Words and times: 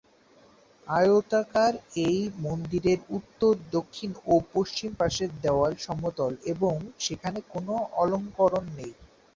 আয়তাকার 0.87 1.73
এ 2.01 2.09
মন্দিরের 2.39 2.99
উত্তর, 3.17 3.53
দক্ষিণ 3.71 4.11
ও 4.25 4.43
পশ্চিম 4.53 4.89
পাশের 4.99 5.29
দেয়াল 5.43 5.73
সমতল 5.85 6.31
এবং 6.53 6.75
সেখানে 7.05 7.39
কোন 7.51 7.67
অলংকরণ 8.01 8.65
নেই। 8.77 8.93